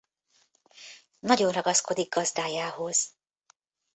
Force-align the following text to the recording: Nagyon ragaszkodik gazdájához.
Nagyon 1.19 1.51
ragaszkodik 1.51 2.09
gazdájához. 2.15 3.15